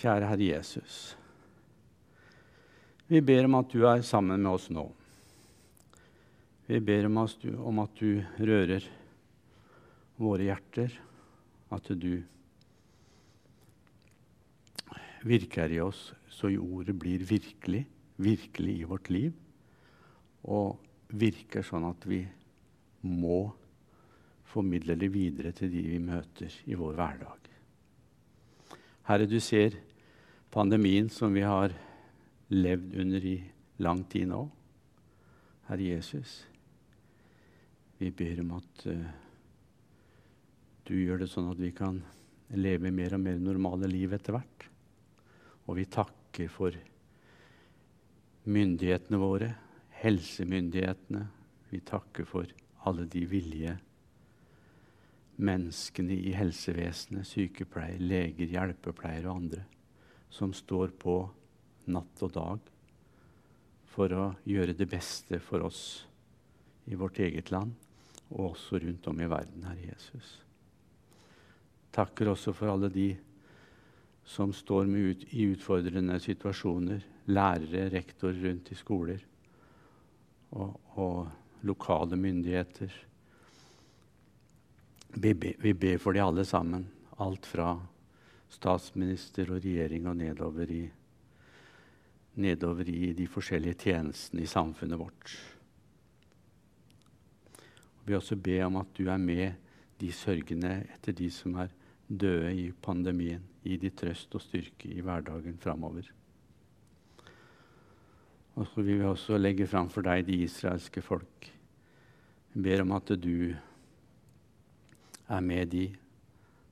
[0.00, 1.16] Kjære Herre Jesus.
[3.10, 4.86] Vi ber om at du er sammen med oss nå.
[6.70, 8.86] Vi ber om at du, om at du rører
[10.16, 10.94] våre hjerter,
[11.68, 12.22] at du
[15.28, 17.82] virker i oss så ordet blir virkelig,
[18.16, 19.36] virkelig i vårt liv,
[20.48, 20.80] og
[21.12, 22.22] virker sånn at vi
[23.04, 23.42] må
[24.48, 27.36] formidle det videre til de vi møter i vår hverdag.
[29.10, 29.76] Herre, du ser
[30.50, 31.74] pandemien som vi har
[32.48, 33.36] levd under i
[33.76, 34.44] lang tid nå.
[35.70, 36.44] Herre Jesus,
[37.98, 39.10] vi ber om at uh,
[40.88, 42.00] du gjør det sånn at vi kan
[42.58, 44.66] leve mer og mer normale liv etter hvert.
[45.68, 46.74] Og vi takker for
[48.50, 49.52] myndighetene våre,
[50.00, 51.26] helsemyndighetene.
[51.70, 52.50] Vi takker for
[52.88, 53.76] alle de villige
[55.40, 59.62] menneskene i helsevesenet, sykepleiere, leger, hjelpepleiere og andre,
[60.30, 61.16] som står på
[61.90, 62.70] natt og dag
[63.90, 65.82] for å gjøre det beste for oss
[66.90, 67.74] i vårt eget land
[68.30, 70.36] og også rundt om i verden, Herre Jesus.
[71.90, 73.10] Takker også for alle de
[74.30, 79.24] som står ut, i utfordrende situasjoner, lærere, rektorer rundt i skoler
[80.54, 82.94] og, og lokale myndigheter
[85.14, 86.86] vi, be, vi ber for de alle sammen.
[87.18, 87.74] Alt fra
[88.50, 90.82] statsminister og regjering og nedover i,
[92.40, 95.34] nedover i de forskjellige tjenestene i samfunnet vårt.
[98.00, 99.52] Vi vil også be om at du er med
[100.00, 101.70] de sørgende etter de som er
[102.08, 103.44] døde i pandemien.
[103.62, 106.08] Gi de trøst og styrke i hverdagen framover.
[108.56, 111.50] Og så vil vi også legge fram for deg de israelske folk.
[112.52, 113.52] Vi ber om at du
[115.28, 115.84] er med de.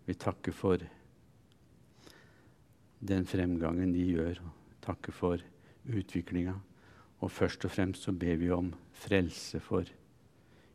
[0.08, 0.82] Vi takker for
[3.00, 5.42] den fremgangen de gjør, og takker for
[5.88, 6.54] utviklinga.
[7.18, 9.88] Og først og fremst så ber vi om frelse for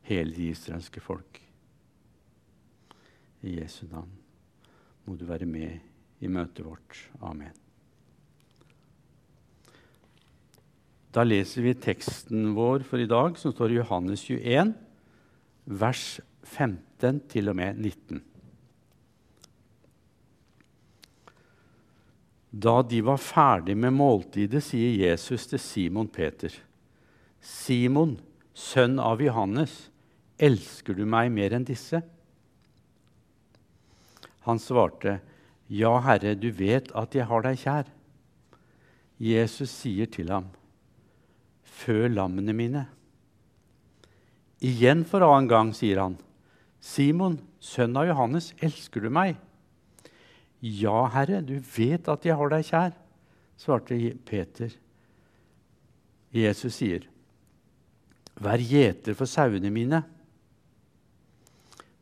[0.08, 1.40] hele det israelske folk.
[3.44, 4.12] I Jesu navn
[5.06, 5.80] må du være med
[6.24, 7.00] i møtet vårt.
[7.22, 7.52] Amen.
[11.14, 14.72] Da leser vi teksten vår for i dag, som står i Johannes 21,
[15.66, 16.06] vers
[16.44, 18.24] 15 til og med 19.
[22.54, 26.54] Da de var ferdig med måltidet, sier Jesus til Simon Peter.:
[27.42, 28.20] Simon,
[28.54, 29.90] sønn av Johannes,
[30.38, 32.04] elsker du meg mer enn disse?
[34.46, 35.20] Han svarte,
[35.68, 37.88] Ja, Herre, du vet at jeg har deg kjær.
[39.18, 40.52] Jesus sier til ham,
[41.64, 42.84] Fø lammene mine.
[44.62, 46.20] Igjen for annen gang sier han,
[46.80, 49.40] Simon, sønn av Johannes, elsker du meg?
[50.64, 52.94] Ja, Herre, du vet at jeg har deg kjær,
[53.60, 54.72] svarte Peter.
[56.32, 57.10] Jesus sier,
[58.40, 60.00] Vær gjeter for sauene mine.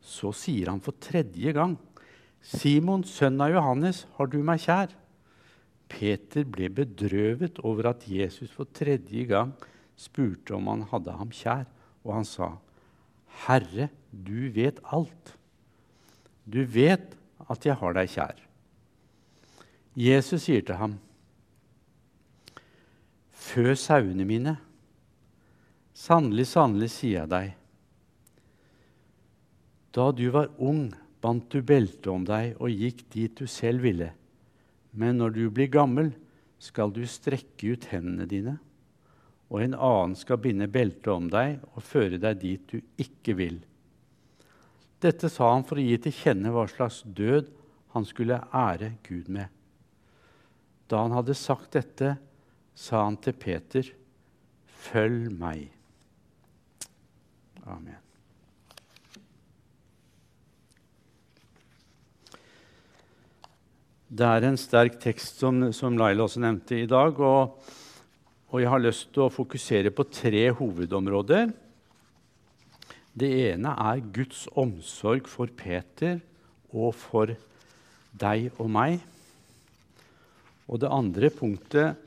[0.01, 1.73] Så sier han for tredje gang,
[2.41, 4.93] Simon, sønn av Johannes, har du meg kjær?
[5.91, 9.51] Peter ble bedrøvet over at Jesus for tredje gang
[9.99, 11.65] spurte om han hadde ham kjær,
[12.05, 12.53] og han sa,
[13.47, 15.35] Herre, du vet alt.
[16.45, 17.17] Du vet
[17.49, 18.47] at jeg har deg kjær.
[19.97, 20.99] Jesus sier til ham,
[23.41, 24.53] Fø sauene mine.
[25.97, 27.49] Sannelig, sannelig, sier jeg deg.
[29.91, 30.91] Da du var ung,
[31.21, 34.11] bandt du beltet om deg og gikk dit du selv ville.
[34.95, 36.13] Men når du blir gammel,
[36.61, 38.55] skal du strekke ut hendene dine,
[39.51, 43.57] og en annen skal binde beltet om deg og føre deg dit du ikke vil.
[45.01, 47.49] Dette sa han for å gi til kjenne hva slags død
[47.95, 49.49] han skulle ære Gud med.
[50.91, 52.17] Da han hadde sagt dette,
[52.75, 53.85] sa han til Peter,
[54.81, 55.69] 'Følg meg'.
[57.65, 57.95] Amen.
[64.11, 67.15] Det er en sterk tekst som, som Laila også nevnte i dag.
[67.15, 67.61] Og,
[68.51, 71.53] og jeg har lyst til å fokusere på tre hovedområder.
[73.15, 76.19] Det ene er Guds omsorg for Peter
[76.73, 77.31] og for
[78.11, 78.99] deg og meg.
[80.71, 81.99] Og det andre punktet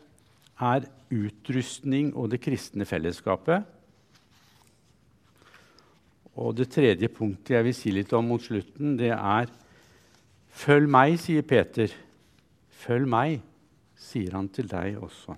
[0.64, 3.66] er utrustning og det kristne fellesskapet.
[6.34, 9.52] Og det tredje punktet jeg vil si litt om mot slutten, det er
[10.54, 11.90] Følg meg, sier Peter.
[12.70, 13.40] Følg meg,
[13.98, 15.34] sier han til deg også.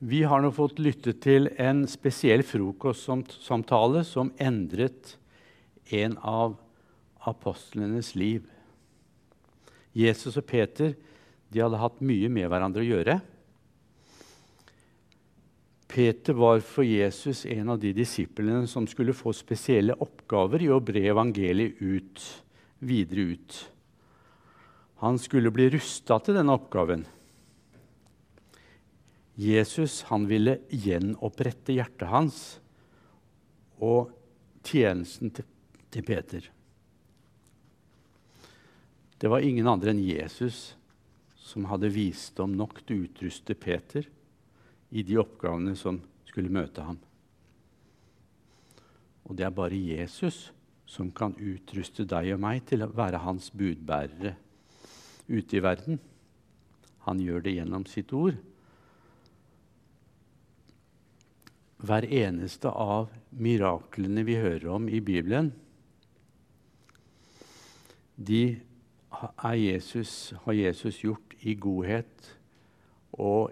[0.00, 5.16] Vi har nå fått lytte til en spesiell frokostsamtale som endret
[5.98, 6.54] en av
[7.28, 8.46] apostlenes liv.
[9.96, 10.94] Jesus og Peter
[11.50, 13.18] de hadde hatt mye med hverandre å gjøre.
[15.90, 20.78] Peter var for Jesus en av de disiplene som skulle få spesielle oppgaver i å
[20.78, 22.22] bre evangeliet ut,
[22.78, 23.56] videre ut.
[25.02, 27.02] Han skulle bli rusta til denne oppgaven.
[29.40, 32.40] Jesus han ville gjenopprette hjertet hans
[33.80, 34.12] og
[34.68, 35.46] tjenesten til,
[35.90, 36.50] til Peter.
[39.20, 40.70] Det var ingen andre enn Jesus
[41.36, 44.06] som hadde visdom nok til å utruste Peter
[44.96, 46.96] i de oppgavene som skulle møte ham.
[49.28, 50.46] Og det er bare Jesus
[50.88, 54.32] som kan utruste deg og meg til å være hans budbærere
[55.28, 56.00] ute i verden.
[57.04, 58.40] Han gjør det gjennom sitt ord.
[61.84, 65.52] Hver eneste av miraklene vi hører om i Bibelen,
[68.16, 68.42] de
[69.56, 72.30] Jesus, har Jesus gjort i godhet
[73.18, 73.50] og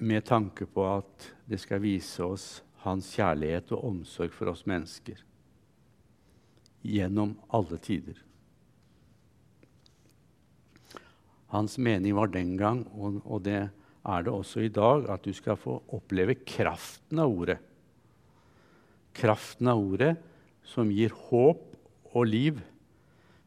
[0.00, 2.46] med tanke på at det skal vise oss
[2.84, 5.20] hans kjærlighet og omsorg for oss mennesker
[6.86, 8.16] gjennom alle tider.
[11.50, 13.68] Hans mening var den gang, og, det
[14.06, 17.58] er det også i dag, at du skal få oppleve kraften av ordet.
[19.18, 20.14] Kraften av ordet
[20.64, 21.66] som gir håp
[22.14, 22.62] og liv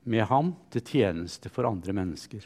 [0.04, 2.46] med ham til tjeneste for andre mennesker.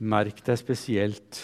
[0.00, 1.40] Merk deg spesielt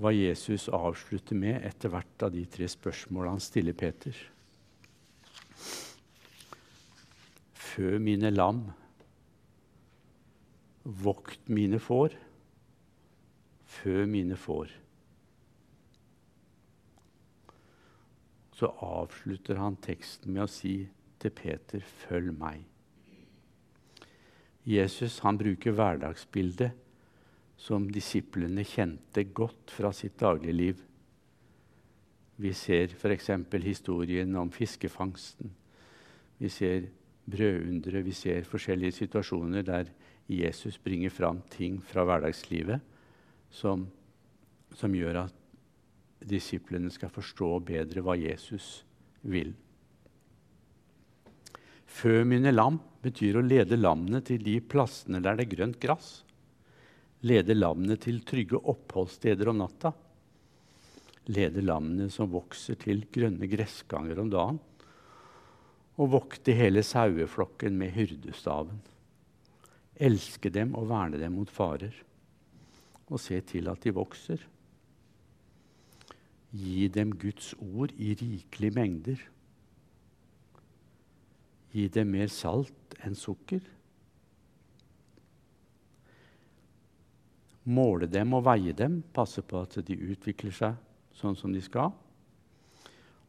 [0.00, 4.16] hva Jesus avslutter med etter hvert av de tre spørsmålene han stiller Peter.
[7.54, 8.64] Fø mine lam,
[10.84, 12.16] vokt mine får,
[13.76, 14.72] fø mine får.
[18.54, 20.76] Så avslutter han teksten med å si
[21.24, 22.64] til Peter, 'Følg meg'.
[24.66, 26.72] Jesus han bruker hverdagsbildet
[27.56, 30.80] som disiplene kjente godt fra sitt dagligliv.
[32.36, 33.30] Vi ser f.eks.
[33.62, 35.52] historien om fiskefangsten.
[36.38, 36.88] Vi ser
[37.30, 39.84] brødundre, vi ser forskjellige situasjoner der
[40.28, 42.80] Jesus bringer fram ting fra hverdagslivet
[43.50, 43.86] som,
[44.72, 45.34] som gjør at
[46.28, 48.84] disiplene skal forstå bedre hva Jesus
[49.22, 49.54] vil.
[51.94, 56.08] Fø mine lam betyr å lede lammene til de plassene der det er grønt gress.
[57.24, 59.92] Lede lammene til trygge oppholdssteder om natta.
[61.30, 64.58] Lede lammene som vokser til grønne gressganger om dagen.
[65.94, 68.80] Og vokte hele saueflokken med hyrdestaven.
[69.94, 71.94] Elske dem og verne dem mot farer.
[73.06, 74.42] Og se til at de vokser.
[76.50, 79.24] Gi dem Guds ord i rikelige mengder
[81.74, 83.64] Gi dem mer salt enn sukker.
[87.74, 90.78] Måle dem og veie dem, passe på at de utvikler seg
[91.18, 91.90] sånn som de skal.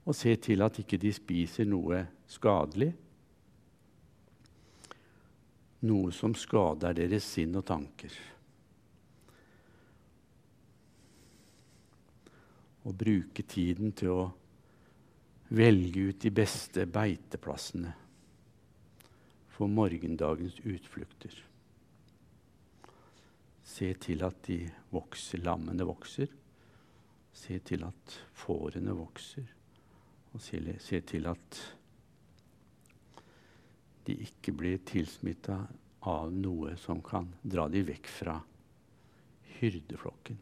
[0.05, 2.91] Og se til at ikke de spiser noe skadelig.
[5.89, 8.13] Noe som skader deres sinn og tanker.
[12.85, 14.23] Og bruke tiden til å
[15.55, 18.04] velge ut de beste beiteplassene
[19.55, 21.31] for morgendagens utflukter.
[23.63, 24.57] Se til at de
[24.91, 26.27] vokser, lammene vokser.
[27.35, 29.47] Se til at fårene vokser.
[30.35, 31.61] Og se, se til at
[34.05, 35.61] de ikke blir tilsmitta
[36.05, 38.35] av noe som kan dra dem vekk fra
[39.55, 40.37] hyrdeflokken.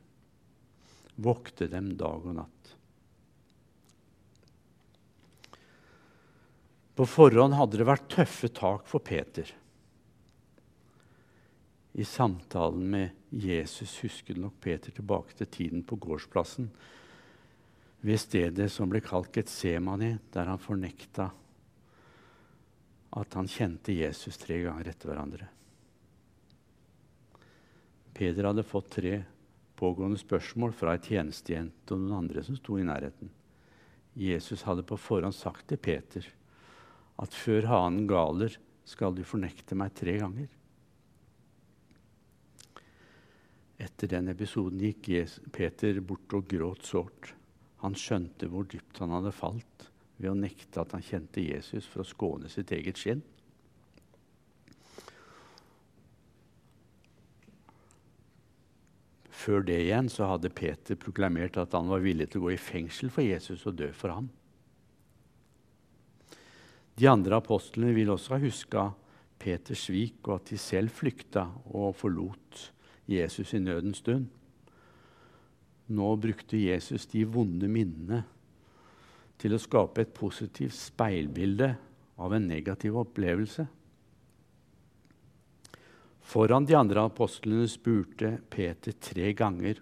[1.22, 2.74] Vokte dem dag og natt.
[6.94, 9.48] På forhånd hadde det vært tøffe tak for Peter.
[11.94, 16.70] I samtalen med Jesus husket nok Peter tilbake til tiden på gårdsplassen
[18.04, 21.30] ved stedet som ble kalt Getsemani, der han fornekta
[23.14, 25.50] at han kjente Jesus tre ganger etter hverandre.
[28.14, 29.20] Peder hadde fått tre
[29.78, 33.30] pågående spørsmål fra ei tjenestejente og noen andre som sto i nærheten.
[34.18, 36.26] Jesus hadde på forhånd sagt til Peter
[37.24, 40.50] at før hanen galer, skal du fornekte meg tre ganger.
[43.84, 45.10] Etter den episoden gikk
[45.56, 47.34] Peter bort og gråt sårt.
[47.84, 49.88] Han skjønte hvor dypt han hadde falt
[50.20, 53.24] ved å nekte at han kjente Jesus for å skåne sitt eget skinn.
[59.44, 62.62] Før det igjen så hadde Peter proklamert at han var villig til å gå i
[62.62, 64.30] fengsel for Jesus og dø for ham.
[67.00, 68.90] De andre apostlene vil også ha huska
[69.42, 72.70] Peters svik, og at de selv flykta og forlot
[73.10, 74.30] Jesus i nødens stund.
[75.94, 78.22] Nå brukte Jesus de vonde minnene
[79.42, 81.74] til å skape et positivt speilbilde
[82.24, 83.66] av en negativ opplevelse.
[86.24, 89.82] Foran de andre apostlene spurte Peter tre ganger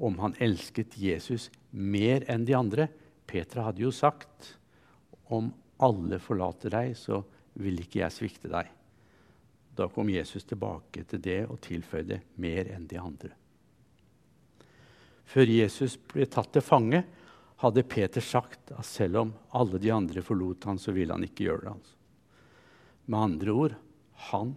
[0.00, 2.90] om han elsket Jesus mer enn de andre.
[3.24, 4.54] Peter hadde jo sagt
[5.32, 5.48] om
[5.82, 7.22] alle forlater deg, så
[7.60, 8.68] vil ikke jeg svikte deg.
[9.76, 13.32] Da kom Jesus tilbake til det og tilføyde mer enn de andre.
[15.30, 17.04] Før Jesus ble tatt til fange,
[17.60, 21.46] hadde Peter sagt at selv om alle de andre forlot han, så ville han ikke
[21.46, 21.74] gjøre det.
[21.76, 21.96] Altså.
[23.06, 23.76] Med andre ord
[24.30, 24.54] han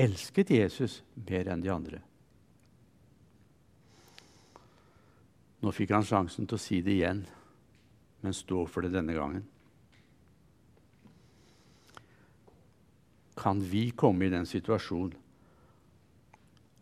[0.00, 2.00] elsket Jesus mer enn de andre.
[5.60, 7.24] Nå fikk han sjansen til å si det igjen,
[8.24, 9.44] men stå for det denne gangen.
[13.40, 15.16] Kan vi komme i den situasjonen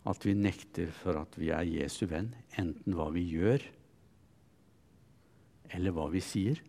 [0.08, 3.62] at vi nekter for at vi er Jesu venn, enten hva vi gjør,
[5.76, 6.62] eller hva vi sier?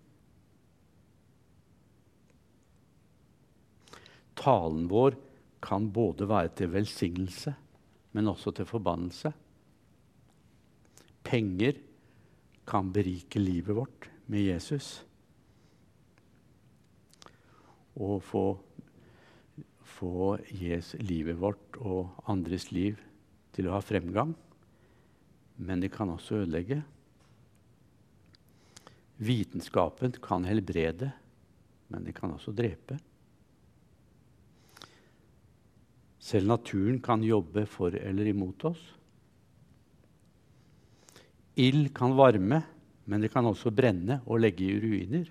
[4.40, 5.18] Talen vår
[5.64, 7.54] kan både være til velsignelse,
[8.16, 9.32] men også til forbannelse.
[11.24, 11.80] Penger
[12.70, 15.04] kan berike livet vårt med Jesus.
[18.00, 18.46] Og få,
[19.90, 23.00] få Jesu, livet vårt og andres liv
[23.56, 24.36] til å ha fremgang.
[25.60, 26.80] Men det kan også ødelegge.
[29.20, 31.12] Vitenskapen kan helbrede,
[31.92, 33.00] men det kan også drepe.
[36.24, 38.82] Selv naturen kan jobbe for eller imot oss.
[41.60, 42.62] Ild kan varme,
[43.10, 45.28] men det kan også brenne og legge i ruiner.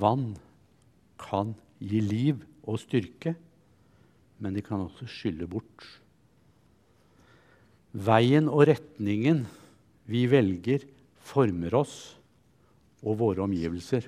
[0.00, 0.34] Vann
[1.30, 3.34] kan gi liv og styrke,
[4.40, 5.86] men de kan også skylle bort.
[7.90, 9.44] Veien og retningen
[10.10, 10.86] vi velger,
[11.30, 11.96] former oss
[13.04, 14.06] og våre omgivelser.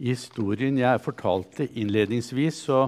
[0.00, 2.86] I historien jeg fortalte innledningsvis, så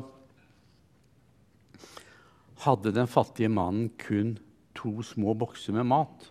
[2.65, 4.37] hadde den fattige mannen kun
[4.79, 6.31] to små bokser med mat.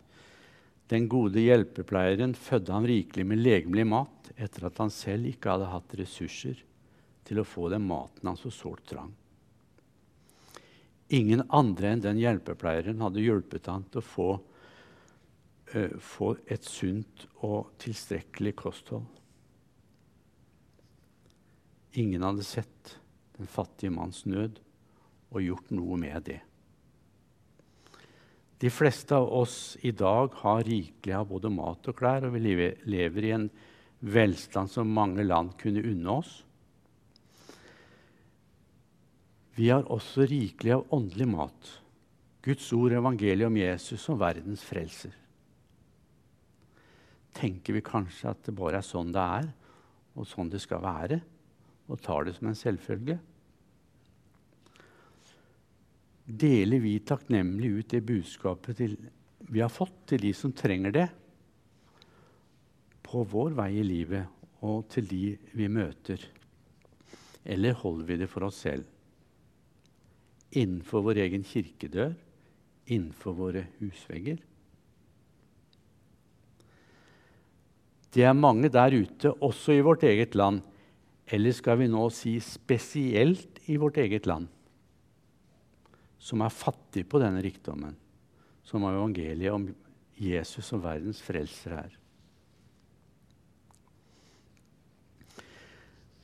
[0.91, 5.71] Den gode hjelpepleieren fødte ham rikelig med legemlig mat etter at han selv ikke hadde
[5.71, 6.61] hatt ressurser
[7.27, 9.13] til å få den maten han så sårt trang.
[11.11, 14.29] Ingen andre enn den hjelpepleieren hadde hjulpet han til å få,
[15.75, 19.09] uh, få et sunt og tilstrekkelig kosthold.
[21.99, 22.95] Ingen hadde sett
[23.35, 24.61] den fattige manns nød
[25.31, 26.39] og gjort noe med det.
[28.61, 32.55] De fleste av oss i dag har rikelig av både mat og klær, og vi
[32.85, 33.47] lever i en
[34.01, 36.33] velstand som mange land kunne unne oss.
[39.57, 41.71] Vi har også rikelig av åndelig mat,
[42.41, 45.13] Guds ord, evangeliet om Jesus som verdens frelser.
[47.37, 49.51] Tenker vi kanskje at det bare er sånn det er,
[50.17, 51.21] og sånn det skal være,
[51.91, 53.19] og tar det som en selvfølge?
[56.31, 58.95] deler vi takknemlig ut det budskapet til,
[59.51, 61.07] vi har fått, til de som trenger det,
[63.11, 65.23] på vår vei i livet og til de
[65.57, 66.21] vi møter?
[67.43, 68.85] Eller holder vi det for oss selv?
[70.55, 72.13] Innenfor vår egen kirkedør?
[72.91, 74.39] Innenfor våre husvegger?
[78.11, 80.59] Det er mange der ute, også i vårt eget land,
[81.31, 84.49] eller skal vi nå si spesielt i vårt eget land,
[86.19, 87.95] som er fattig på denne rikdommen,
[88.67, 89.69] som evangeliet om
[90.19, 92.00] Jesus som verdens frelser er.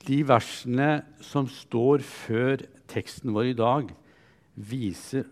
[0.08, 3.90] De versene som står før teksten vår i dag,
[4.56, 5.28] viser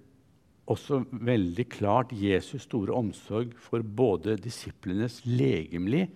[0.70, 6.10] også veldig klart Jesus' store omsorg for både disiplenes legemlige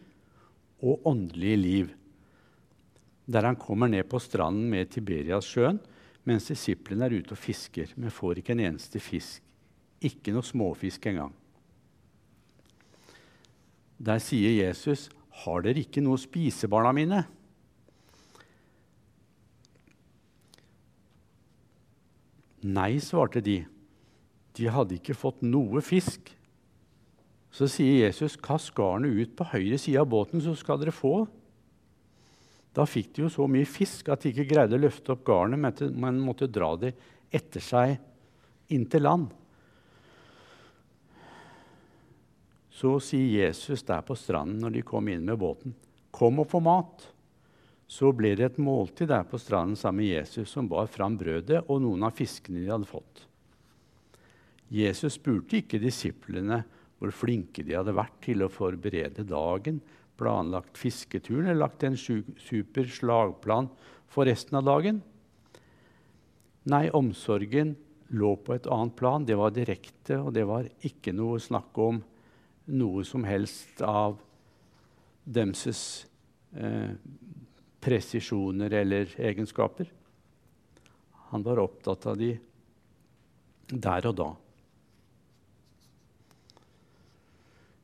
[0.84, 1.94] og åndelige liv.
[3.30, 5.80] Der han kommer ned på stranden med Tiberias-sjøen
[6.28, 9.42] mens disiplene er ute og fisker, men får ikke en eneste fisk.
[10.04, 11.32] Ikke noe småfisk engang.
[14.00, 17.38] Der sier Jesus, 'Har dere ikke noe å spise, barna mine?'
[22.62, 23.62] Nei, svarte de.
[24.58, 26.34] De hadde ikke fått noe fisk.
[27.51, 31.28] Så sier Jesus, 'Kast garnet ut på høyre side av båten, så skal dere få.'
[32.74, 35.82] Da fikk de jo så mye fisk at de ikke greide å løfte opp garnet,
[35.89, 36.94] men måtte dra det
[37.34, 37.98] etter seg
[38.70, 39.32] inn til land.
[42.70, 45.74] Så sier Jesus der på stranden når de kom inn med båten,
[46.12, 47.19] 'Kom og få mat.'
[47.89, 51.63] Så ble det et måltid der på stranden sammen med Jesus, som bar fram brødet
[51.65, 53.24] og noen av fiskene de hadde fått.
[54.69, 56.62] Jesus spurte ikke disiplene
[57.00, 59.79] hvor flinke de hadde vært til å forberede dagen,
[60.19, 63.69] planlagt fisketuren eller lagt en super slagplan
[64.12, 65.00] for resten av dagen.
[66.69, 67.74] Nei, omsorgen
[68.13, 69.25] lå på et annet plan.
[69.25, 72.03] Det var direkte, og det var ikke noe snakk om
[72.69, 74.19] noe som helst av
[75.25, 75.81] demses
[76.53, 76.93] eh,
[77.80, 79.90] presisjoner eller egenskaper.
[81.32, 82.34] Han var opptatt av de
[83.70, 84.30] der og da.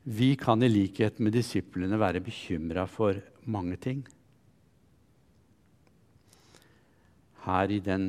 [0.06, 3.18] Vi kan i likhet med disiplene være bekymra for
[3.50, 4.04] mange ting.
[7.46, 8.08] Her i, den,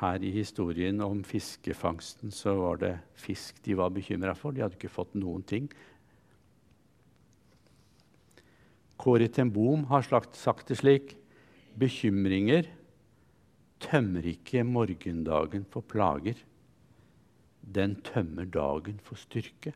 [0.00, 4.52] her i, historien om fiskefangsten så var det fisk de var bekymra for.
[4.52, 5.68] De hadde ikke fått noen ting.
[9.02, 9.50] Kåre ten
[9.90, 11.16] har sagt det slik
[11.74, 12.68] Bekymringer
[13.82, 16.36] tømmer ikke morgendagen for plager.
[17.62, 19.72] Den tømmer dagen for styrke.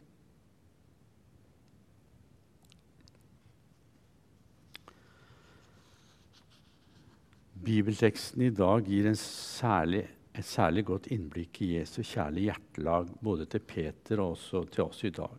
[7.67, 10.05] Bibelteksten i dag gir særlig,
[10.37, 15.03] et særlig godt innblikk i Jesu kjærlige hjertelag både til Peter og også til oss
[15.03, 15.35] i dag.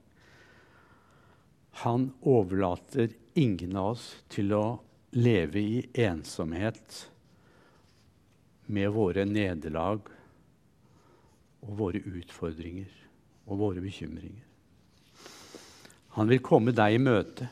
[1.83, 4.63] Han overlater ingen av oss til å
[5.13, 6.95] leve i ensomhet
[8.73, 10.09] med våre nederlag
[11.61, 12.89] og våre utfordringer
[13.45, 14.41] og våre bekymringer.
[16.17, 17.51] Han vil komme deg i møte.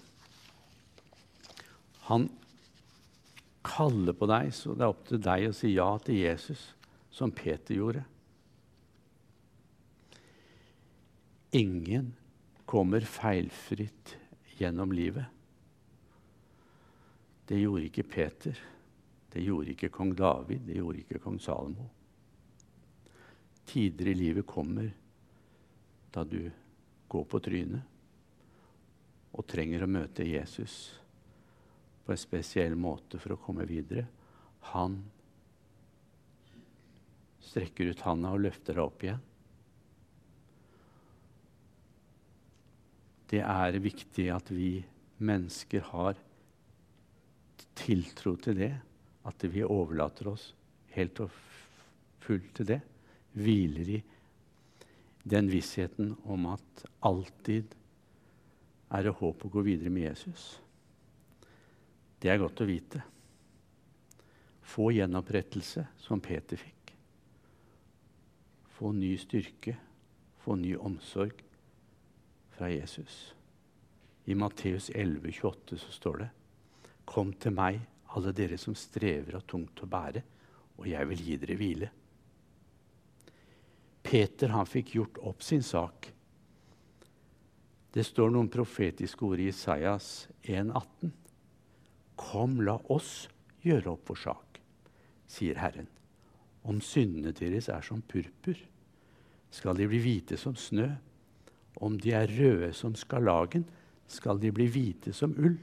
[2.10, 2.28] Han
[3.66, 6.68] kaller på deg, så det er opp til deg å si ja til Jesus,
[7.14, 8.02] som Peter gjorde.
[11.56, 12.16] Ingen
[12.66, 14.18] kommer feilfritt
[14.58, 15.26] gjennom livet.
[17.46, 18.60] Det gjorde ikke Peter.
[19.30, 20.66] Det gjorde ikke kong David.
[20.66, 21.90] Det gjorde ikke kong Salomo.
[23.66, 24.90] Tider i livet kommer
[26.14, 26.48] da du
[27.12, 27.92] går på trynet
[29.36, 30.76] og trenger å møte Jesus
[32.06, 34.06] på en spesiell måte for å komme videre.
[34.72, 35.02] Han
[37.46, 39.24] strekker ut handa og løfter deg opp igjen.
[43.30, 44.78] Det er viktig at vi
[45.18, 46.20] mennesker har
[47.78, 48.74] tiltro til det.
[49.26, 50.52] At vi overlater oss
[50.94, 51.32] helt og
[52.26, 52.82] fullt til det.
[53.36, 54.04] Hviler i
[55.26, 57.74] den vissheten om at alltid
[58.94, 60.44] er det håp å gå videre med Jesus.
[62.22, 63.02] Det er godt å vite.
[64.66, 66.94] Få gjenopprettelse, som Peter fikk.
[68.78, 69.76] Få ny styrke,
[70.44, 71.45] få ny omsorg
[72.56, 73.36] fra Jesus.
[74.26, 76.30] I Matteus 11, 28 så står det
[77.06, 77.84] Kom til meg,
[78.16, 80.24] alle dere som strever og tungt å bære,
[80.80, 81.92] og jeg vil gi dere hvile.
[84.06, 86.12] Peter han fikk gjort opp sin sak.
[87.96, 91.14] Det står noen profetiske ord i Isaias 1,18.
[92.20, 93.28] Kom, la oss
[93.66, 94.60] gjøre opp vår sak,
[95.32, 95.88] sier Herren.
[96.66, 98.58] Om syndene deres er som purpur,
[99.54, 100.90] skal de bli hvite som snø.
[101.76, 103.66] Om de er røde som skarlagen,
[104.08, 105.58] skal de bli hvite som ull.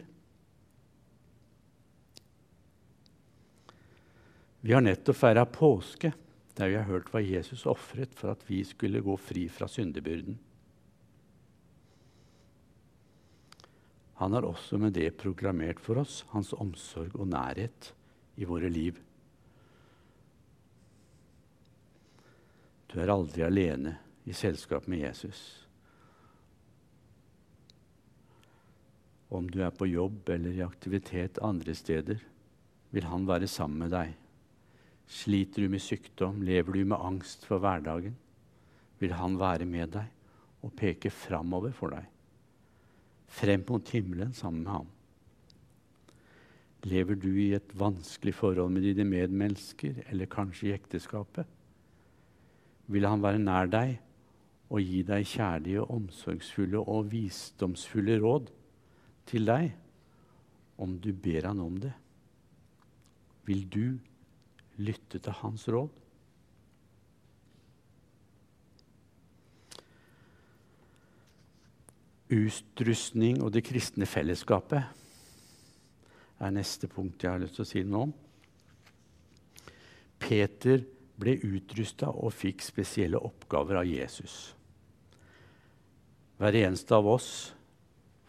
[4.63, 6.13] Vi har nettopp feira påske,
[6.59, 10.37] der vi har hørt hva Jesus ofret for at vi skulle gå fri fra syndebyrden.
[14.23, 17.91] Han har også med det proklamert for oss hans omsorg og nærhet
[18.39, 19.01] i våre liv.
[22.93, 23.97] Du er aldri alene
[24.29, 25.62] i selskap med Jesus.
[29.33, 32.21] Om du er på jobb eller i aktivitet andre steder,
[32.93, 34.13] vil han være sammen med deg.
[35.09, 38.17] Sliter du med sykdom, lever du med angst for hverdagen,
[39.01, 42.13] vil han være med deg og peke framover for deg
[43.33, 44.89] frem mot himmelen sammen med ham.
[46.83, 51.47] Lever du i et vanskelig forhold med dine medmennesker, eller kanskje i ekteskapet?
[52.93, 53.95] Vil han være nær deg
[54.73, 58.51] og gi deg kjærlige, omsorgsfulle og visdomsfulle råd
[59.29, 59.73] til deg
[60.83, 61.93] om du ber han om det?
[63.47, 63.99] Vil du
[64.83, 65.91] lytte til hans råd?
[72.33, 74.83] Utrustning og det kristne fellesskapet
[76.43, 78.15] er neste punkt jeg har lyst til å si noe om.
[80.23, 80.81] Peter
[81.23, 84.55] ble utrusta og fikk spesielle oppgaver av Jesus.
[86.41, 87.29] Hver eneste av oss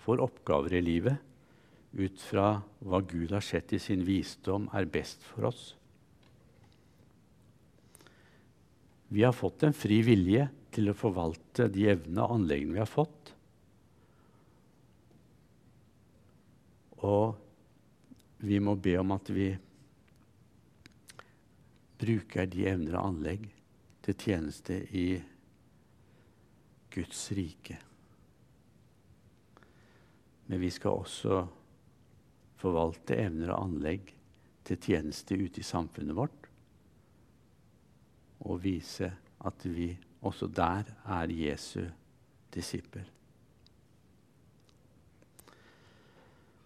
[0.04, 1.18] får oppgaver i livet
[1.94, 2.48] ut fra
[2.82, 5.64] hva Gud har sett i sin visdom er best for oss.
[9.14, 12.90] Vi har fått en fri vilje til å forvalte de evnene og anleggene vi har
[12.90, 13.34] fått.
[17.06, 17.38] Og
[18.44, 19.52] vi må be om at vi
[22.02, 23.48] bruker de evner og anlegg
[24.04, 25.08] til tjeneste i
[26.94, 27.78] Guds rike.
[30.54, 31.38] Men vi skal også
[32.62, 34.12] forvalte evner og anlegg
[34.62, 36.44] til tjeneste ute i samfunnet vårt.
[38.46, 39.10] Og vise
[39.50, 39.88] at vi
[40.22, 41.82] også der er Jesu
[42.54, 43.10] disippel.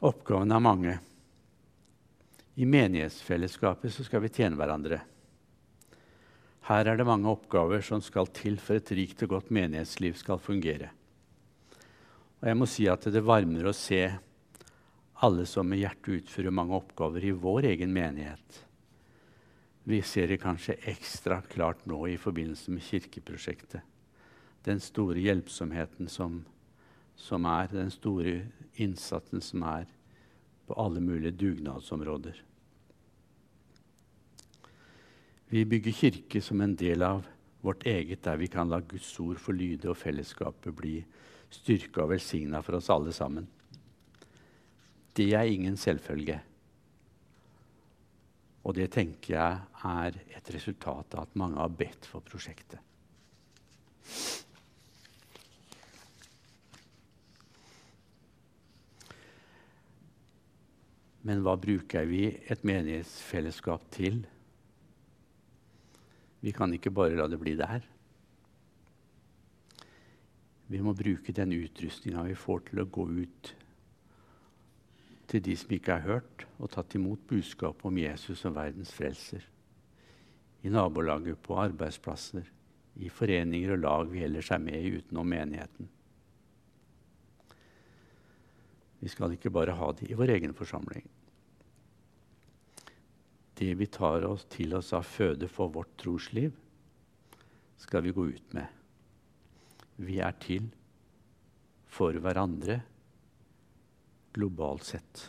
[0.03, 0.99] Oppgavene er mange.
[2.59, 4.99] I menighetsfellesskapet skal vi tjene hverandre.
[6.67, 10.43] Her er det mange oppgaver som skal til for et rikt og godt menighetsliv skal
[10.43, 10.91] fungere.
[12.37, 14.01] Og jeg må si at det varmer å se
[15.25, 18.63] alle som med hjertet utfører mange oppgaver i vår egen menighet.
[19.87, 23.81] Vi ser det kanskje ekstra klart nå i forbindelse med kirkeprosjektet.
[24.67, 26.41] Den store hjelpsomheten som,
[27.15, 28.41] som er, den store
[28.83, 29.87] innsatsen som er
[30.67, 32.43] på alle mulige dugnadsområder.
[35.47, 37.23] Vi bygger kirke som en del av
[37.63, 40.97] vårt eget, der vi kan la Guds ord få lyde og fellesskapet bli
[41.53, 43.47] styrka og velsigna for oss alle sammen.
[45.17, 46.37] Det er ingen selvfølge.
[48.67, 52.83] Og det tenker jeg er et resultat av at mange har bedt for prosjektet.
[61.27, 64.21] Men hva bruker vi et menighetsfellesskap til?
[66.39, 67.83] Vi kan ikke bare la det bli der.
[70.67, 73.53] Vi må bruke den utrustninga vi får til å gå ut
[75.27, 79.43] til de som ikke har hørt og tatt imot budskapet om Jesus som verdens frelser.
[80.63, 82.47] I nabolaget, på arbeidsplasser,
[82.97, 85.91] i foreninger og lag vi ellers er med i utenom menigheten.
[88.99, 91.05] Vi skal ikke bare ha det i vår egen forsamling
[93.57, 96.53] det vi tar oss til oss av føde for vårt trosliv,
[97.81, 98.76] skal vi gå ut med.
[99.97, 100.67] Vi er til
[101.89, 102.81] for hverandre
[104.37, 105.23] globalt sett.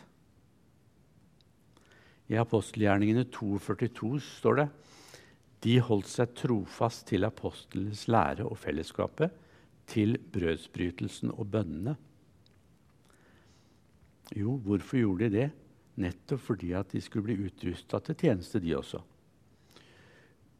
[2.29, 4.67] I apostelgjerningene 2,42 står det
[5.65, 9.33] de holdt seg trofast til apostlenes lære og fellesskapet,
[9.89, 11.95] til brødsbrytelsen og bønnene.
[14.37, 15.47] Jo, hvorfor gjorde de det?
[15.99, 19.01] Nettopp fordi at de skulle bli utrusta til tjeneste, de også.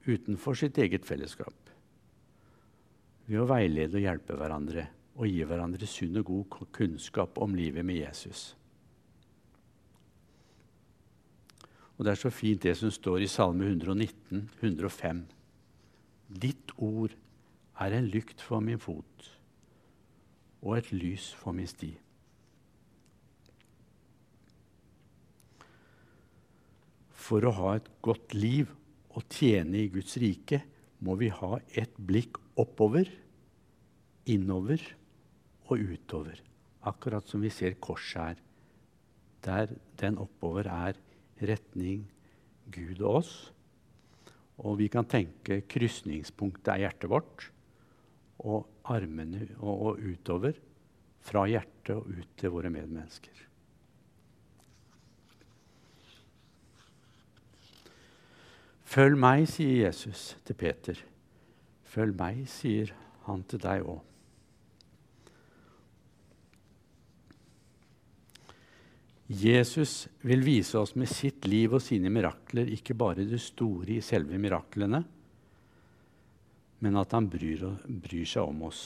[0.09, 1.68] Utenfor sitt eget fellesskap.
[3.29, 4.87] Ved å veilede og hjelpe hverandre
[5.19, 8.53] og gi hverandre sunn og god kunnskap om livet med Jesus.
[11.99, 15.25] Og Det er så fint det som står i Salme 119, 105.
[16.31, 17.11] Ditt ord
[17.79, 19.27] er en lykt for min fot
[20.63, 21.91] og et lys for min sti.
[27.19, 28.71] For å ha et godt liv
[29.11, 30.63] og tjene i Guds rike
[31.05, 33.07] må vi ha et blikk oppover,
[34.29, 34.83] innover
[35.69, 36.39] og utover.
[36.89, 38.41] Akkurat som vi ser korset her.
[39.45, 40.99] Der den oppover er
[41.39, 42.03] retning
[42.71, 43.33] Gud og oss.
[44.59, 47.47] Og vi kan tenke krysningspunktet er hjertet vårt.
[48.43, 50.59] Og armene og, og utover.
[51.23, 53.48] Fra hjertet og ut til våre medmennesker.
[58.89, 60.97] Følg meg, sier Jesus til Peter.
[61.85, 62.89] Følg meg, sier
[63.27, 63.99] han til deg òg.
[69.29, 74.01] Jesus vil vise oss med sitt liv og sine mirakler ikke bare det store i
[74.01, 75.03] selve miraklene,
[76.81, 78.83] men at han bryr, bryr, seg om oss.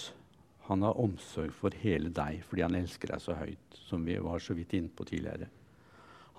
[0.68, 4.44] Han har omsorg for hele deg fordi han elsker deg så høyt, som vi var
[4.44, 5.48] så vidt inne på tidligere.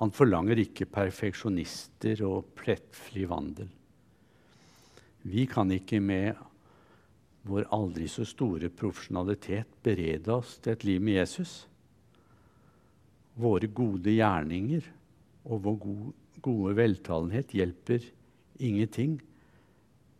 [0.00, 3.68] Han forlanger ikke perfeksjonister og plettfri vandel.
[5.24, 6.34] Vi kan ikke med
[7.48, 11.54] vår aldri så store profesjonalitet berede oss til et liv med Jesus.
[13.38, 14.84] Våre gode gjerninger
[15.44, 15.78] og vår
[16.44, 18.04] gode veltalenhet hjelper
[18.58, 19.18] ingenting.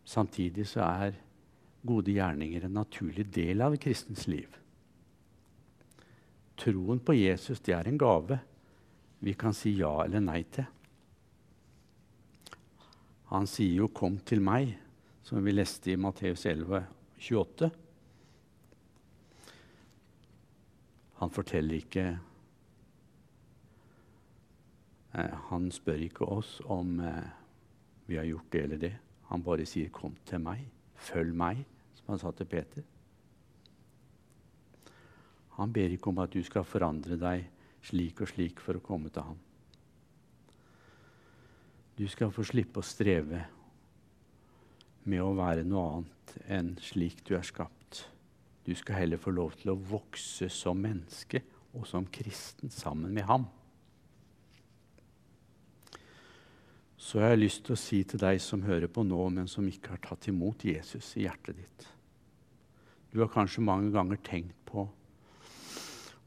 [0.05, 1.21] Samtidig så er
[1.85, 4.49] gode gjerninger en naturlig del av kristens liv.
[6.55, 8.39] Troen på Jesus det er en gave
[9.25, 10.67] vi kan si ja eller nei til.
[13.31, 14.77] Han sier jo 'kom til meg',
[15.23, 16.85] som vi leste i Matteus 11,
[17.17, 17.71] 28.
[21.15, 22.19] Han forteller ikke
[25.13, 27.29] eh, Han spør ikke oss om eh,
[28.05, 28.97] vi har gjort det eller det.
[29.23, 32.83] Han bare sier 'kom til meg', 'følg meg', som han sa til Peter.
[35.49, 37.54] Han ber ikke om at du skal forandre deg
[37.85, 39.41] slik og slik for å komme til ham.
[41.95, 43.45] Du skal få slippe å streve
[45.05, 48.01] med å være noe annet enn slik du er skapt.
[48.65, 51.43] Du skal heller få lov til å vokse som menneske
[51.75, 53.45] og som kristen sammen med ham.
[56.97, 59.67] Så jeg har lyst til å si til deg som hører på nå, men som
[59.69, 61.89] ikke har tatt imot Jesus i hjertet ditt
[63.11, 64.87] Du har kanskje mange ganger tenkt på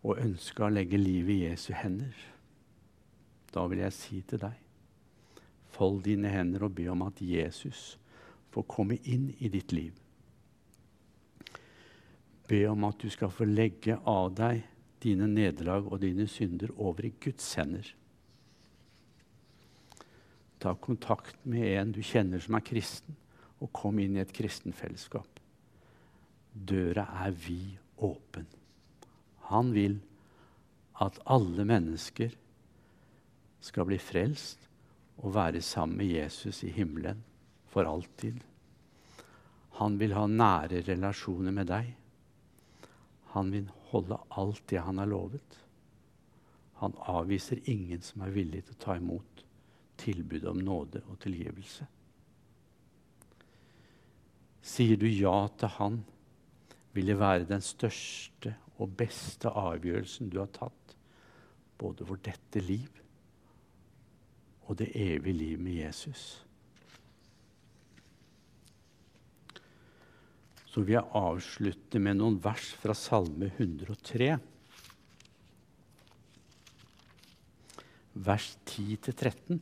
[0.05, 2.15] og ønska å legge livet i Jesu hender.
[3.55, 4.65] Da vil jeg si til deg
[5.79, 7.99] Fold dine hender og be om at Jesus
[8.51, 9.93] får komme inn i ditt liv.
[12.49, 14.65] Be om at du skal få legge av deg
[15.05, 17.93] dine nederlag og dine synder over i Guds hender.
[20.59, 23.15] Ta kontakt med en du kjenner som er kristen,
[23.63, 25.39] og kom inn i et kristenfellesskap.
[26.55, 28.47] Døra er vid åpen.
[29.49, 29.99] Han vil
[31.05, 32.35] at alle mennesker
[33.65, 34.67] skal bli frelst
[35.19, 37.23] og være sammen med Jesus i himmelen
[37.73, 38.41] for alltid.
[39.79, 41.91] Han vil ha nære relasjoner med deg.
[43.35, 45.59] Han vil holde alt det han har lovet.
[46.83, 49.45] Han avviser ingen som er villig til å ta imot
[49.99, 51.87] tilbud om nåde og tilgivelse.
[54.63, 56.03] Sier du ja til han,
[56.93, 60.95] vil det være den største og beste avgjørelsen du har tatt,
[61.79, 62.89] både for dette liv
[64.69, 66.45] og det evige liv med Jesus.
[70.69, 74.29] Så vil jeg avslutte med noen vers fra Salme 103.
[78.29, 79.59] Vers 10-13.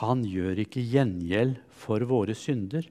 [0.00, 2.88] Han gjør ikke gjengjeld for våre synder.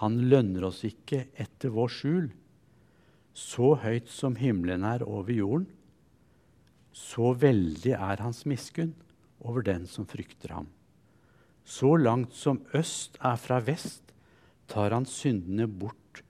[0.00, 2.28] Han lønner oss ikke etter vår skjul.
[3.36, 5.66] Så høyt som himmelen er over jorden,
[6.96, 8.94] så veldig er hans miskunn
[9.44, 10.70] over den som frykter ham.
[11.66, 14.14] Så langt som øst er fra vest,
[14.70, 16.22] tar han syndene bort,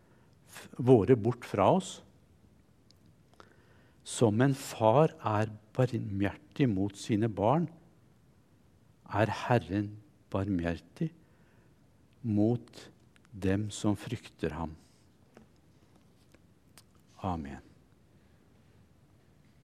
[0.79, 2.01] våre bort fra oss.
[4.07, 7.69] Som en far er barmhjertig mot sine barn,
[9.07, 9.93] er Herren
[10.33, 11.13] barmhjertig
[12.27, 12.87] mot
[13.37, 14.77] dem som frykter ham.
[17.21, 17.66] Amen.